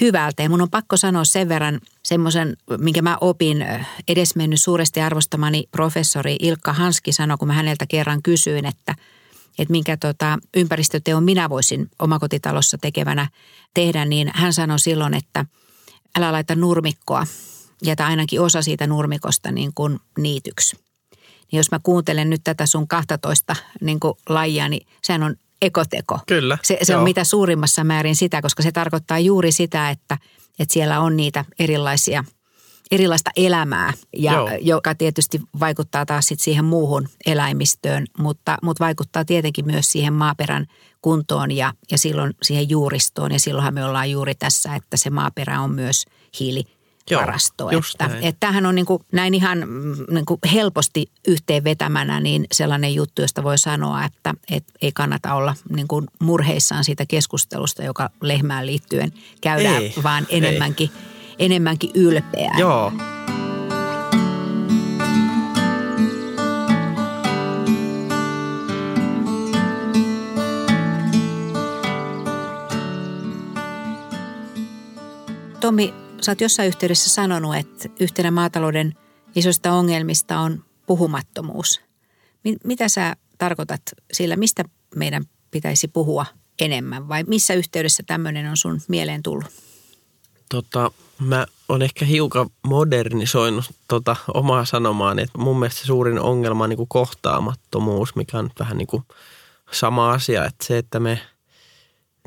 [0.00, 0.42] hyvältä.
[0.42, 3.66] Ja mun on pakko sanoa sen verran semmoisen, minkä mä opin
[4.08, 8.94] edesmennyt suuresti arvostamani professori Ilkka Hanski sanoi, kun mä häneltä kerran kysyin, että,
[9.58, 13.28] että minkä tota, ympäristöteon minä voisin omakotitalossa tekevänä
[13.74, 15.46] tehdä, niin hän sanoi silloin, että
[16.18, 17.26] älä laita nurmikkoa,
[17.82, 20.76] jätä ainakin osa siitä nurmikosta niin kuin niityksi.
[21.52, 26.18] Niin jos mä kuuntelen nyt tätä sun 12 niin kuin lajia, niin sehän on ekoteko.
[26.26, 26.58] Kyllä.
[26.62, 30.18] Se, se on mitä suurimmassa määrin sitä, koska se tarkoittaa juuri sitä, että,
[30.58, 32.24] että siellä on niitä erilaisia
[32.90, 39.66] erilaista elämää, ja, joka tietysti vaikuttaa taas sit siihen muuhun eläimistöön, mutta, mutta vaikuttaa tietenkin
[39.66, 40.66] myös siihen maaperän
[41.02, 43.32] kuntoon ja, ja silloin siihen juuristoon.
[43.32, 46.04] Ja silloinhan me ollaan juuri tässä, että se maaperä on myös
[46.40, 46.64] hiili
[47.10, 47.70] varasto.
[47.70, 52.46] Joo, että, että tämähän on niin kuin, näin ihan mm, niin kuin helposti yhteenvetämänä niin
[52.52, 57.82] sellainen juttu, josta voi sanoa, että, että ei kannata olla niin kuin murheissaan siitä keskustelusta,
[57.82, 61.46] joka lehmään liittyen käydään, ei, vaan enemmänkin, ei.
[61.46, 62.54] enemmänkin ylpeä.
[62.58, 62.92] Joo.
[75.60, 78.94] Tomi, Sä oot jossain yhteydessä sanonut, että yhtenä maatalouden
[79.34, 81.80] isoista ongelmista on puhumattomuus.
[82.64, 83.82] Mitä sä tarkoitat
[84.12, 84.64] sillä, mistä
[84.96, 86.26] meidän pitäisi puhua
[86.60, 89.44] enemmän vai missä yhteydessä tämmöinen on sun mieleen tullut?
[90.48, 96.70] Tota, mä olen ehkä hiukan modernisoinut tota omaa sanomaani, että mun mielestä suurin ongelma on
[96.70, 99.02] niin kuin kohtaamattomuus, mikä on vähän niin kuin
[99.72, 101.20] sama asia, että se, että me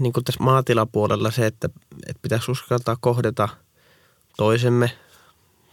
[0.02, 1.70] niin kuin tässä maatilapuolella se, että,
[2.08, 3.50] että pitäisi uskaltaa kohdata–
[4.38, 4.92] toisemme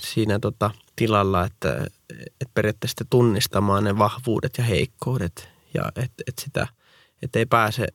[0.00, 6.66] siinä tota, tilalla, että, että periaatteessa tunnistamaan ne vahvuudet ja heikkoudet ja että et sitä,
[7.22, 7.86] että ei pääse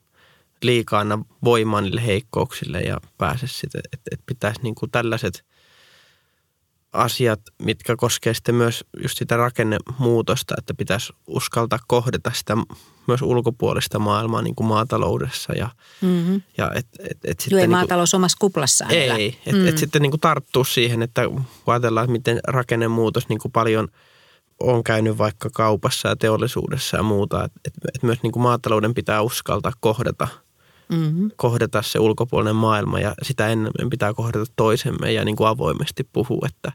[0.62, 1.04] liikaa
[1.44, 5.44] voimaan niille heikkouksille ja pääse sitten, että, että pitäisi niin kuin tällaiset
[6.92, 12.56] asiat, mitkä koskee sitten myös just sitä rakennemuutosta, että pitäisi uskaltaa kohdata sitä
[13.06, 15.52] myös ulkopuolista maailmaa niin kuin maataloudessa.
[15.52, 15.68] Ja,
[16.00, 16.42] mm-hmm.
[16.58, 18.90] ja et, et, et sitten Joo, ei niin maatalous omassa kuplassaan.
[18.90, 19.66] Ei, että mm.
[19.66, 23.88] et sitten niin kuin tarttuu siihen, että kun ajatellaan, että miten rakennemuutos niin kuin paljon
[24.60, 28.94] on käynyt vaikka kaupassa ja teollisuudessa ja muuta, että et, et myös niin kuin maatalouden
[28.94, 30.28] pitää uskaltaa kohdata
[30.90, 31.30] mm-hmm.
[31.36, 36.46] kohdata se ulkopuolinen maailma ja sitä ennen pitää kohdata toisemme ja niin kuin avoimesti puhua,
[36.48, 36.72] että,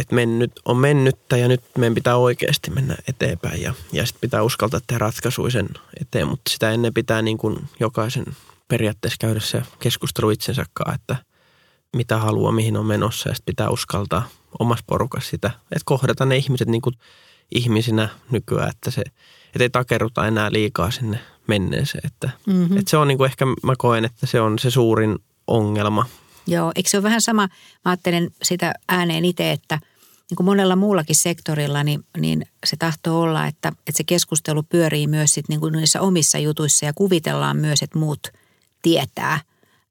[0.00, 4.42] että mennyt on mennyttä ja nyt meidän pitää oikeasti mennä eteenpäin ja, ja sitten pitää
[4.42, 5.68] uskaltaa tehdä ratkaisuja sen
[6.00, 8.24] eteen, mutta sitä ennen pitää niin kuin jokaisen
[8.68, 11.16] periaatteessa käydä se keskustelu itsensä kanssa, että
[11.96, 16.36] mitä haluaa, mihin on menossa ja sitten pitää uskaltaa omassa porukassa sitä, että kohdata ne
[16.36, 16.94] ihmiset niin kuin
[17.54, 19.00] ihmisinä nykyään, että se,
[19.46, 22.06] että ei takerruta enää liikaa sinne menneeseen.
[22.06, 22.78] Että, mm-hmm.
[22.78, 26.06] että se on niin kuin ehkä, mä koen, että se on se suurin ongelma.
[26.46, 27.48] Joo, eikö se ole vähän sama,
[27.84, 29.78] mä ajattelen sitä ääneen itse, että
[30.30, 35.06] niin kuin monella muullakin sektorilla, niin, niin se tahtoo olla, että, että se keskustelu pyörii
[35.06, 38.28] myös sit niin kuin niissä omissa jutuissa ja kuvitellaan myös, että muut
[38.82, 39.40] tietää,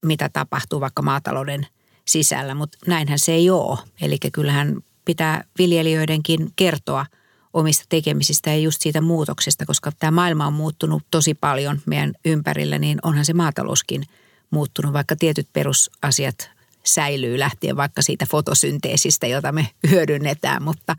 [0.06, 1.68] mitä tapahtuu vaikka maatalouden
[2.08, 3.80] sisällä, mutta näinhän se ei ole.
[4.02, 7.06] Eli kyllähän pitää viljelijöidenkin kertoa–
[7.54, 12.80] omista tekemisistä ja just siitä muutoksesta, koska tämä maailma on muuttunut tosi paljon meidän ympärillä,
[12.80, 14.04] niin onhan se maatalouskin
[14.50, 16.50] muuttunut, vaikka tietyt perusasiat
[16.84, 20.96] säilyy lähtien vaikka siitä fotosynteesistä, jota me hyödynnetään, mutta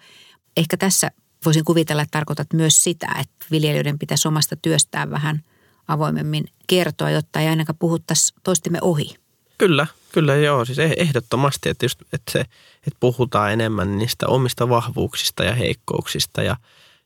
[0.56, 1.10] ehkä tässä
[1.44, 5.42] voisin kuvitella, että tarkoitat myös sitä, että viljelijöiden pitäisi omasta työstään vähän
[5.88, 9.14] avoimemmin kertoa, jotta ei ainakaan puhuttaisi toistemme ohi.
[9.58, 10.64] Kyllä, kyllä joo.
[10.64, 12.40] Siis eh, ehdottomasti, että, just, että, se,
[12.86, 16.56] että puhutaan enemmän niistä omista vahvuuksista ja heikkouksista ja,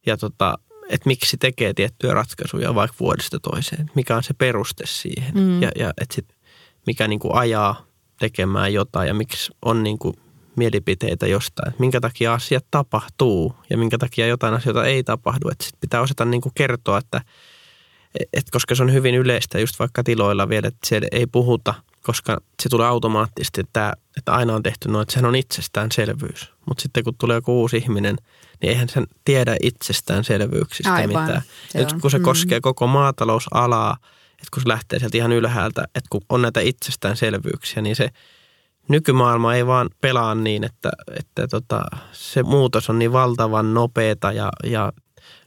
[0.07, 3.91] ja tota, että miksi tekee tiettyjä ratkaisuja vaikka vuodesta toiseen.
[3.95, 5.63] Mikä on se peruste siihen mm.
[5.63, 6.29] ja, ja että sit,
[6.87, 7.87] mikä niin kuin ajaa
[8.19, 10.15] tekemään jotain ja miksi on niin kuin
[10.57, 11.75] mielipiteitä jostain.
[11.79, 15.49] Minkä takia asiat tapahtuu ja minkä takia jotain asioita ei tapahdu.
[15.49, 17.21] Että sit pitää osata niin kuin kertoa, että
[18.33, 22.41] et koska se on hyvin yleistä just vaikka tiloilla vielä, että siellä ei puhuta– koska
[22.63, 26.53] se tulee automaattisesti, että, että aina on tehty noin, että sehän on itsestäänselvyys.
[26.69, 28.17] Mutta sitten kun tulee joku uusi ihminen,
[28.63, 31.43] niin eihän sen tiedä itsestäänselvyyksistä Aivan, mitään.
[31.69, 32.25] Se Nyt kun se mm.
[32.25, 33.97] koskee koko maatalousalaa,
[34.31, 38.11] että kun se lähtee sieltä ihan ylhäältä, että kun on näitä itsestäänselvyyksiä, niin se
[38.89, 41.83] nykymaailma ei vaan pelaa niin, että, että tota,
[42.13, 44.93] se muutos on niin valtavan nopeata ja, ja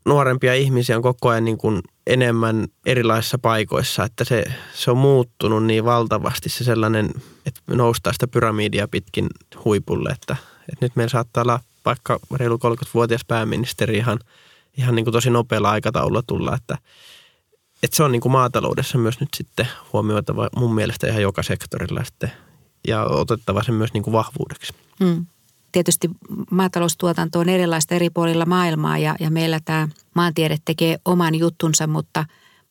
[0.06, 5.66] nuorempia ihmisiä on koko ajan niin kuin enemmän erilaisissa paikoissa, että se, se on muuttunut
[5.66, 7.10] niin valtavasti se sellainen,
[7.46, 9.28] että noustaa sitä pyramidia pitkin
[9.66, 14.20] huipulle, että, että nyt meillä saattaa olla vaikka reilu 30-vuotias pääministeri ihan,
[14.78, 16.78] ihan niin kuin tosi nopealla aikataululla tulla, että,
[17.84, 22.04] että se on niin kuin maataloudessa myös nyt sitten huomioitava mun mielestä ihan joka sektorilla
[22.04, 22.32] sitten
[22.88, 24.74] ja otettava sen myös niin kuin vahvuudeksi.
[25.00, 25.26] Mm
[25.72, 26.10] tietysti
[26.52, 32.26] maataloustuotanto on erilaista eri puolilla maailmaa ja, ja meillä tämä maantiede tekee oman juttunsa, mutta,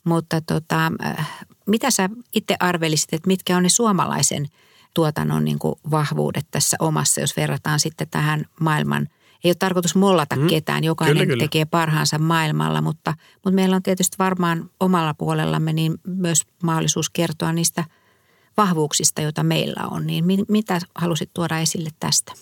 [0.05, 1.31] mutta tota, äh,
[1.67, 4.47] mitä sä itse arvelisit, että mitkä on ne suomalaisen
[4.95, 9.09] tuotannon niin kuin vahvuudet tässä omassa, jos verrataan sitten tähän maailman–
[9.45, 10.47] ei ole tarkoitus mollata mm.
[10.47, 11.43] ketään, jokainen kyllä, kyllä.
[11.43, 17.53] tekee parhaansa maailmalla, mutta, mutta meillä on tietysti varmaan omalla puolellamme niin myös mahdollisuus kertoa
[17.53, 17.85] niistä
[18.57, 20.07] vahvuuksista, joita meillä on.
[20.07, 22.33] Niin mitä halusit tuoda esille tästä?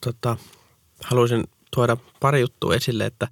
[0.00, 0.36] Tota,
[1.04, 3.28] haluaisin tuoda pari juttua esille, että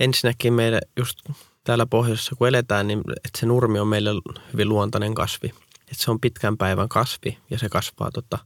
[0.00, 1.18] ensinnäkin meille just
[1.64, 4.10] täällä pohjoisessa kun eletään, niin että se nurmi on meille
[4.52, 5.48] hyvin luontainen kasvi.
[5.80, 8.38] Että se on pitkän päivän kasvi ja se kasvaa tota,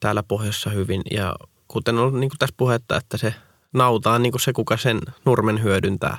[0.00, 1.02] täällä pohjoisessa hyvin.
[1.10, 1.34] Ja
[1.68, 3.34] kuten on niin kuin tässä puhetta, että se
[3.72, 6.18] nauta on niin kuin se, kuka sen nurmen hyödyntää.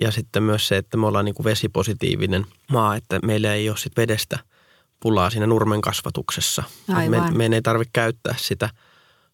[0.00, 3.76] Ja sitten myös se, että me ollaan niin kuin vesipositiivinen maa, että meillä ei ole
[3.76, 4.38] sit vedestä
[5.00, 6.62] pulaa siinä nurmen kasvatuksessa.
[7.08, 8.70] Me, meidän ei tarvitse käyttää sitä–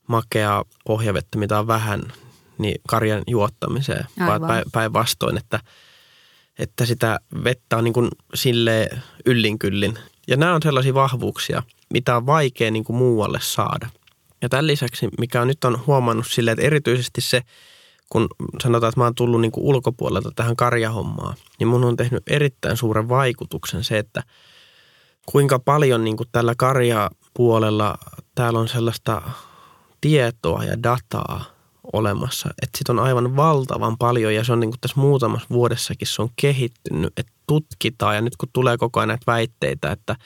[0.08, 2.02] makea pohjavettä, mitä on vähän,
[2.58, 4.06] niin karjan juottamiseen.
[4.72, 5.60] Päinvastoin, että,
[6.58, 9.98] että sitä vettä on niin kuin silleen yllinkyllin.
[10.28, 13.88] Ja nämä on sellaisia vahvuuksia, mitä on vaikea niin kuin muualle saada.
[14.42, 17.42] Ja tämän lisäksi, mikä on nyt on huomannut silleen, että erityisesti se,
[18.08, 18.28] kun
[18.62, 22.76] sanotaan, että mä oon tullut niin kuin ulkopuolelta tähän karjahommaan, niin mun on tehnyt erittäin
[22.76, 24.22] suuren vaikutuksen se, että
[25.26, 27.98] kuinka paljon niin kuin tällä karjapuolella
[28.34, 29.22] täällä on sellaista
[30.00, 31.44] tietoa ja dataa
[31.92, 32.48] olemassa.
[32.62, 36.22] Että sit on aivan valtavan paljon ja se on niin kuin tässä muutamassa vuodessakin se
[36.22, 40.16] on kehittynyt, että tutkitaan ja nyt kun tulee koko ajan näitä väitteitä, että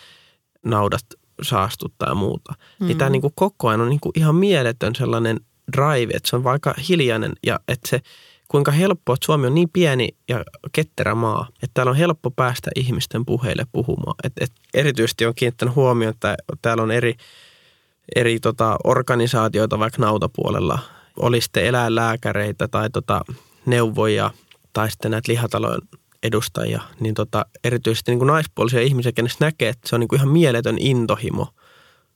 [0.64, 1.04] naudat
[1.42, 2.87] saastuttaa ja muuta, mm.
[2.87, 5.40] niin tämä niin kuin koko ajan on niin kuin ihan mieletön sellainen
[5.76, 8.00] drive, että se on vaikka hiljainen ja että se
[8.48, 12.70] kuinka helppoa, että Suomi on niin pieni ja ketterä maa, että täällä on helppo päästä
[12.76, 14.14] ihmisten puheille puhumaan.
[14.24, 17.14] Et, et erityisesti on kiinnittänyt huomioon, että täällä on eri
[18.16, 20.79] eri tota, organisaatioita vaikka nautapuolella.
[21.16, 23.20] Oli sitten eläinlääkäreitä tai tota,
[23.66, 24.31] neuvoja
[24.72, 25.81] tai sitten näitä lihatalojen
[26.22, 30.18] edustajia, niin tota, erityisesti niin kuin naispuolisia ihmisiä, kenestä näkee, että se on niin kuin
[30.18, 31.46] ihan mieletön intohimo–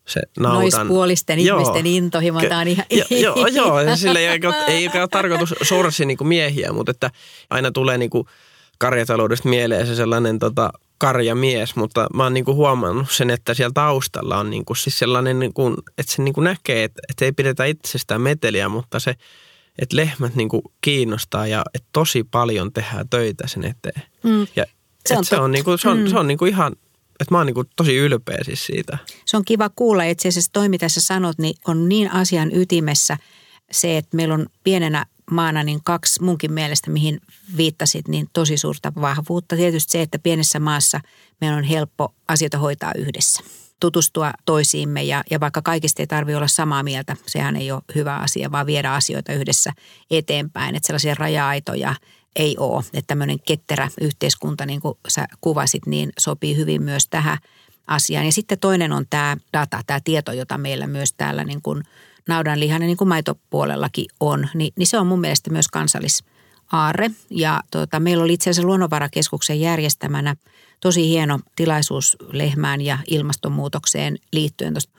[0.06, 0.60] se naudan.
[0.60, 1.58] Naispuolisten joo.
[1.58, 2.86] ihmisten intohimo, tämä on ihan...
[2.90, 3.04] Jo,
[3.34, 7.10] joo, joo, sille ei, ei ole tarkoitus sorsi niin kuin miehiä, mutta että
[7.50, 8.26] aina tulee niin kuin
[8.78, 14.38] karjataloudesta mieleen se sellainen tota, karjamies, mutta mä oon niinku huomannut sen, että siellä taustalla
[14.38, 18.68] on niinku siis sellainen, niinku, että se niinku näkee, että, että ei pidetä itsestään meteliä,
[18.68, 19.14] mutta se,
[19.78, 24.02] että lehmät niinku kiinnostaa ja että tosi paljon tehdään töitä sen eteen.
[24.22, 24.46] Mm.
[24.56, 24.66] Ja
[25.06, 26.06] se on, se on, niinku, se on, mm.
[26.06, 26.72] se on niinku ihan,
[27.20, 28.98] että mä oon niinku tosi ylpeä siis siitä.
[29.24, 33.16] Se on kiva kuulla, itse asiassa toi mitä sä sanot, niin on niin asian ytimessä
[33.70, 37.20] se, että meillä on pienenä maana niin kaksi munkin mielestä, mihin
[37.56, 39.56] viittasit, niin tosi suurta vahvuutta.
[39.56, 41.00] Tietysti se, että pienessä maassa
[41.40, 43.42] meidän on helppo asioita hoitaa yhdessä
[43.80, 48.16] tutustua toisiimme ja, ja vaikka kaikista ei tarvitse olla samaa mieltä, sehän ei ole hyvä
[48.16, 49.72] asia, vaan viedä asioita yhdessä
[50.10, 50.76] eteenpäin.
[50.76, 51.94] Että sellaisia raja-aitoja
[52.36, 52.84] ei ole.
[52.84, 57.38] Että tämmöinen ketterä yhteiskunta, niin kuin sä kuvasit, niin sopii hyvin myös tähän
[57.86, 58.26] asiaan.
[58.26, 61.82] Ja sitten toinen on tämä data, tämä tieto, jota meillä myös täällä niin kuin–
[62.28, 67.10] naudanlihanen, niin kuin maitopuolellakin on, niin, niin se on mun mielestä myös kansallisaarre.
[67.30, 70.36] Ja tota, meillä oli itse asiassa Luonnonvarakeskuksen järjestämänä
[70.80, 74.92] tosi hieno tilaisuus lehmään ja ilmastonmuutokseen liittyen tuosta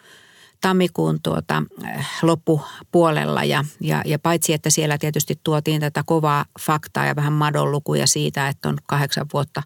[0.61, 7.05] tammikuun tuota, äh, loppupuolella ja, ja, ja paitsi, että siellä tietysti tuotiin tätä kovaa faktaa
[7.05, 9.63] ja vähän madonlukuja siitä, että on kahdeksan vuotta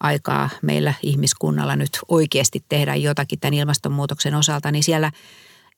[0.00, 5.12] aikaa meillä ihmiskunnalla nyt oikeasti tehdä jotakin tämän ilmastonmuutoksen osalta, niin siellä–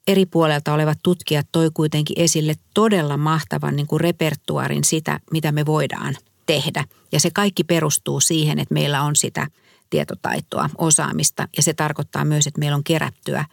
[0.07, 5.67] eri puolelta olevat tutkijat toi kuitenkin esille todella mahtavan niin kuin repertuarin sitä, mitä me
[5.67, 6.17] voidaan
[6.47, 6.85] tehdä.
[7.13, 9.47] Ja se kaikki perustuu siihen, että meillä on sitä
[9.91, 13.45] tietotaitoa, osaamista ja se tarkoittaa myös, että meillä on kerättyä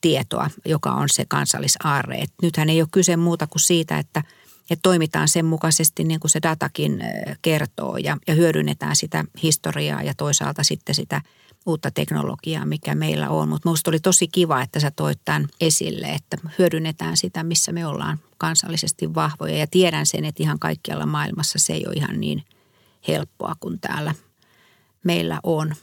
[0.00, 2.16] tietoa, joka on se kansallisaarre.
[2.16, 4.22] Et nythän ei ole kyse muuta kuin siitä, että,
[4.70, 7.00] että toimitaan sen mukaisesti niin kuin se datakin
[7.42, 11.20] kertoo ja, ja hyödynnetään sitä historiaa ja toisaalta sitten sitä–
[11.66, 13.48] uutta teknologiaa, mikä meillä on.
[13.48, 17.86] Mutta minusta oli tosi kiva, että sä toit tämän esille, että hyödynnetään sitä, missä me
[17.86, 19.58] ollaan kansallisesti vahvoja.
[19.58, 22.44] Ja tiedän sen, että ihan kaikkialla maailmassa se ei ole ihan niin
[23.08, 24.14] helppoa kuin täällä
[25.04, 25.74] meillä on.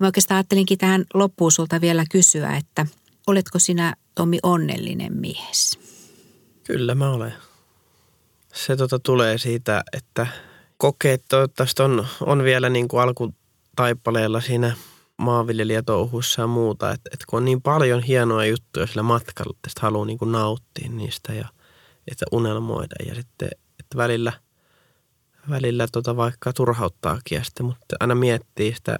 [0.00, 2.86] Mä oikeastaan ajattelinkin tähän loppuun sulta vielä kysyä, että
[3.26, 5.78] oletko sinä Tomi onnellinen mies?
[6.64, 7.34] Kyllä mä olen.
[8.54, 10.26] Se tota tulee siitä, että
[10.76, 13.34] kokeet toivottavasti on, on vielä niin kuin alku,
[13.76, 14.76] taipaleella siinä
[15.16, 20.06] maanviljelijätouhuissa ja muuta, että, että kun on niin paljon hienoja juttuja sillä matkalla, että haluaa
[20.06, 21.48] niin kuin nauttia niistä ja
[22.10, 23.48] että unelmoida ja sitten
[23.80, 24.32] että välillä,
[25.50, 28.98] välillä tota vaikka turhauttaakin ja sitten, mutta aina miettii sitä,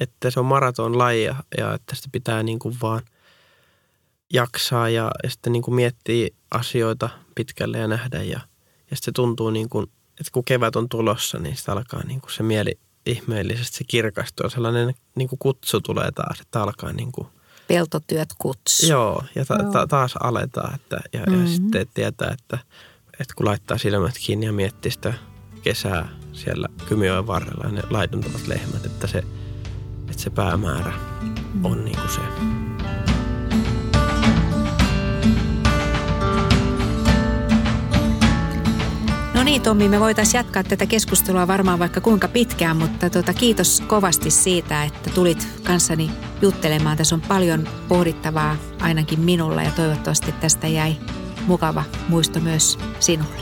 [0.00, 3.02] että se on maraton laji ja, ja että sitä pitää niin kuin vaan
[4.32, 8.40] jaksaa ja, ja sitten niin kuin miettii asioita pitkälle ja nähdä ja,
[8.90, 9.86] ja sitten se tuntuu niin kuin,
[10.20, 14.50] että kun kevät on tulossa, niin sitä alkaa niin kuin se mieli ihmeellisesti se kirkastuu.
[14.50, 17.26] Sellainen niin kuin kutsu tulee taas, että alkaa niin kuin,
[17.68, 18.86] Peltotyöt kutsu.
[18.86, 20.74] Joo, ja ta- ta- taas aletaan.
[20.74, 21.42] Että, ja, mm-hmm.
[21.42, 22.58] ja sitten tietää, että,
[23.20, 25.14] että kun laittaa silmät kiinni ja miettii sitä
[25.62, 29.18] kesää siellä Kymioen varrella ja ne laiduntavat lehmät, että se,
[30.10, 30.92] että se päämäärä
[31.64, 32.20] on niin kuin se.
[39.42, 43.82] No niin Tommi, me voitaisiin jatkaa tätä keskustelua varmaan vaikka kuinka pitkään, mutta tuota, kiitos
[43.86, 46.10] kovasti siitä, että tulit kanssani
[46.42, 46.96] juttelemaan.
[46.96, 50.96] Tässä on paljon pohdittavaa ainakin minulla ja toivottavasti tästä jäi
[51.46, 53.40] mukava muisto myös sinulle.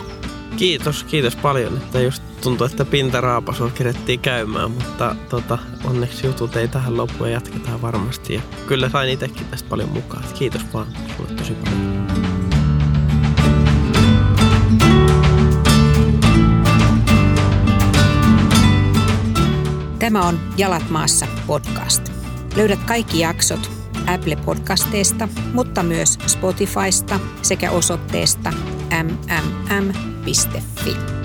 [0.57, 6.69] Kiitos, kiitos paljon, että just tuntuu, että pintaraapasua kerettiin käymään, mutta tota, onneksi jutut ei
[6.69, 8.35] tähän loppuun ja jatketaan varmasti.
[8.35, 10.25] Ja kyllä sain itsekin tästä paljon mukaan.
[10.35, 10.87] Kiitos vaan
[11.17, 12.10] sulle tosi paljon.
[20.13, 22.03] Tämä on Jalat maassa podcast.
[22.57, 23.71] Löydät kaikki jaksot
[24.15, 28.53] Apple Podcasteista, mutta myös Spotifysta sekä osoitteesta
[29.03, 31.20] mmm.fi.